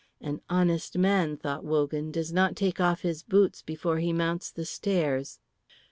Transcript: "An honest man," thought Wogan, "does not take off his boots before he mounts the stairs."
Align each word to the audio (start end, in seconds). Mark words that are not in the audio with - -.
"An 0.19 0.41
honest 0.49 0.97
man," 0.97 1.37
thought 1.37 1.63
Wogan, 1.63 2.09
"does 2.11 2.33
not 2.33 2.55
take 2.55 2.81
off 2.81 3.01
his 3.01 3.21
boots 3.21 3.61
before 3.61 3.99
he 3.99 4.11
mounts 4.11 4.49
the 4.49 4.65
stairs." 4.65 5.37